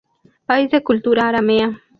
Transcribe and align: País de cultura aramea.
País 0.47 0.71
de 0.71 0.81
cultura 0.87 1.27
aramea. 1.29 1.69